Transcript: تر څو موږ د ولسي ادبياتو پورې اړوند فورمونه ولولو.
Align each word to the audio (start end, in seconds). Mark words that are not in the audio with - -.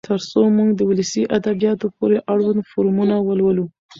تر 0.07 0.19
څو 0.29 0.41
موږ 0.57 0.69
د 0.75 0.81
ولسي 0.89 1.23
ادبياتو 1.37 1.87
پورې 1.97 2.17
اړوند 2.33 2.67
فورمونه 2.71 3.15
ولولو. 3.27 3.65